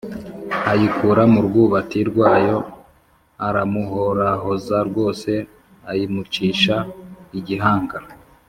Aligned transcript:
ayikura 0.71 1.23
mu 1.33 1.39
rwubati 1.47 1.99
rwayo 2.09 2.57
aramuhorahoza 3.47 4.77
rwose, 4.89 5.31
ayimucisha 5.91 6.75
igihanga. 7.39 7.97